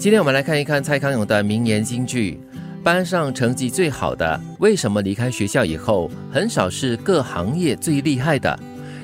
[0.00, 2.40] 今天我们来看一看蔡康永的名言金句：
[2.82, 8.58] 班上成绩最好的，为什么离开学校以后很少是各行业最厉害的？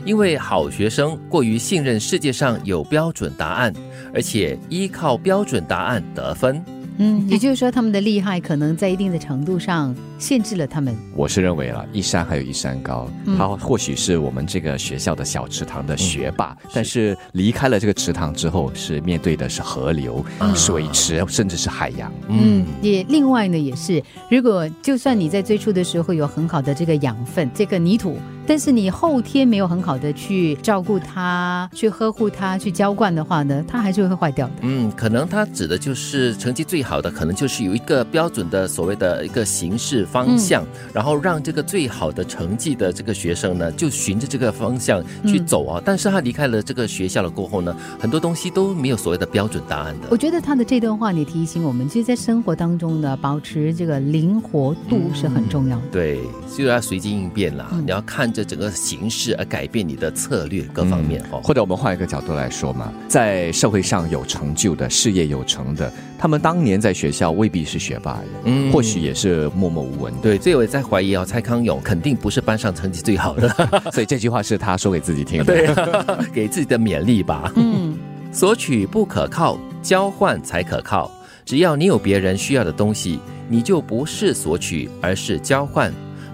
[0.06, 3.70] 因为好学生过于信任世界上有标准答案，
[4.14, 6.64] 而且依靠标准答案得分。
[6.98, 10.96] 嗯，也就是说，他们的厉害可能在一定的程度上限制了他们。
[11.14, 22.12] 我是认为了，一山还有一山高，他或许是我们这个学校的小池塘的学霸，但是离开了这个池塘之后，是面对的是河流、水池，甚至是海洋。
[22.28, 28.16] 嗯，也另外呢，也是，如果就算你在最初的时候有很好的这个养分，这个泥土。
[28.46, 34.52] 但是你后天没有很好的去照顾它、去呵护它、去浇灌的话呢，它还是会坏掉的。
[34.60, 45.82] 嗯，可能它指的就是成绩最好的，可能就是有一个标准的所谓的一个形式方向，然后让这个最好的成绩的这个学生呢，就循着这个方向去走啊。
[45.84, 50.06] 但是他离开了这个学校了过后呢，很多东西都没有所谓的标准答案的。
[50.10, 55.82] 我觉得他的这段话，你提醒我们，其实，在生活当中呢，保持这个灵活度是很重要的。
[55.90, 56.20] 对，
[56.56, 58.32] 就要随机应变啦，你要看。
[58.36, 70.12] 这整个形势而改变你的策略各方面哈，或者我们换一个角度来说嘛，在社会上有成就的、事业有成的，他们当年在学校未必是学霸，嗯，或许也是默默无闻。
[70.20, 73.48] 对，所以我在怀疑啊，蔡康永肯定不是班上成绩最好的，
[73.90, 77.50] 所以这句话是他说给自己听的，对， 给自己的勉励吧。
[77.56, 77.96] 嗯，
[78.30, 81.10] 索取不可靠，交换才可靠。
[81.46, 85.90] 只要你有别人需要的东西，你就不是索取，而是交换。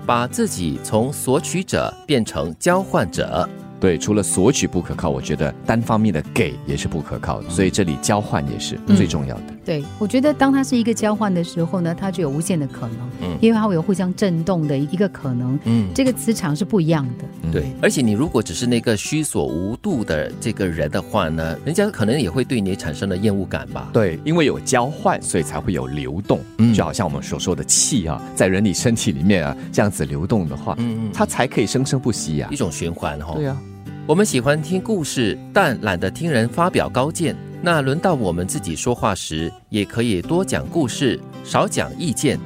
[0.06, 3.48] 把自己从索取者变成交换者。
[3.80, 9.44] 对，除了索取不可靠，我觉得单方面的给也是不可靠的，所以这里交换也是最重要的。
[9.64, 17.24] 对，我觉得当它是一个交换的时候呢，它就有无限的可能，嗯，因为它会有互相震动的一个可能，嗯，这个磁场是不一样的。
[17.52, 23.90] 对，而且你如果只是那个虚所无度的这个人的话呢，人家可能也会对你产生了厌恶感吧？
[23.92, 33.34] 对，因为有交换，所以才会有流动，嗯就好像我们所说的气啊，在人体身体里面啊，这样子流动的话，嗯嗯，它才可以生生不息呀，一种循环哈。
[33.36, 33.56] 对啊。
[34.04, 37.36] 我们喜欢听故事，但懒得听人发表高见。
[37.64, 42.36] 那轮到我们自己说话时，也可以多讲故事，少讲意见。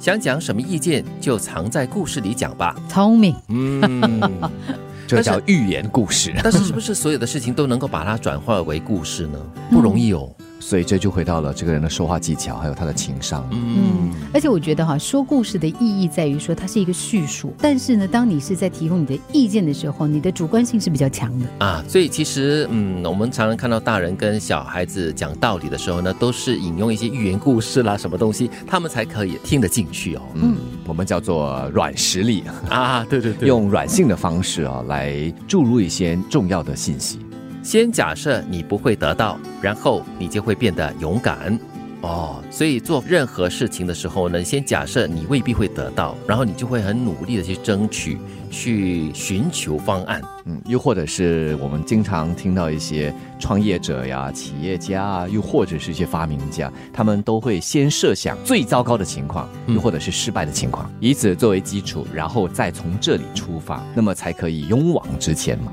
[0.00, 2.74] 想讲什么意见，就藏在故事里讲吧。
[2.88, 4.20] 聪明，嗯，
[5.06, 6.34] 这叫寓言故事。
[6.42, 9.38] 但是，是不是所有的事情都能够把它转化为故事呢？
[9.70, 10.34] 不容易哦。
[10.58, 13.46] 所以这就回到了这个人的说话技巧，还有他的情商。
[13.52, 21.84] 嗯，而且我觉得哈，说故事的意义在于说它是一个叙述，但是呢，当你是在提供你的意见的时候，你的主观性是比较强的啊。
[21.86, 30.22] 所以其实，嗯，我们常常看到大人跟小孩子讲道理的时候呢，都是引用一些寓言故事啦，什么东西，他们才可以听得进去哦。
[30.34, 30.56] 嗯，
[30.86, 37.18] 我们叫做软实力啊，对对对，用软性的方式啊来注入一些重要的信息。
[37.66, 41.58] 先假设你不会得到，然后你就会变得勇敢
[42.00, 42.40] 哦。
[42.48, 48.18] 所以做任何事情的时候呢，先假设你未必会得到，然后你就会很努力的去争取，
[48.52, 50.22] 去寻求方案。
[50.44, 65.72] 嗯，又或者是我们经常听到一些创业者呀、企业家啊，又或者是一些发明家，他们都会先设想最糟糕的情况，又或者是失败的情况，以此作为基础，然后再从这里出发，那么才可以勇往直前嘛。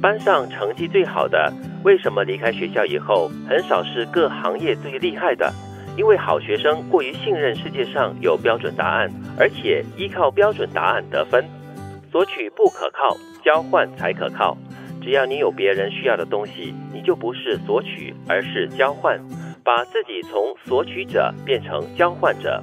[0.00, 5.52] 班上成绩最好的，为什么离开学校以后很少是各行业最厉害的？
[5.96, 11.44] 因为好学生过于信任世界上有标准答案，而且依靠标准答案得分。
[12.12, 14.56] 索取不可靠，交换才可靠。
[15.02, 19.18] 只要你有别人需要的东西，你就不是索取，而是交换。
[19.64, 22.62] 把自己从索取者变成交换者。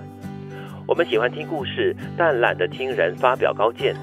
[0.88, 3.94] 我们喜欢听故事，但懒得听人发表高见。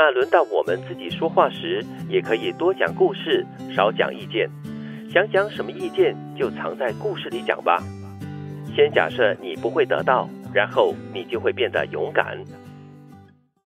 [0.00, 3.44] 那轮到我们自己说话时，也可以多讲故事，
[3.74, 4.48] 少讲意见。
[5.12, 7.82] 想讲什么意见，就藏在故事里讲吧。
[8.76, 12.38] 先假设你不会得到，然后你就会变得勇敢。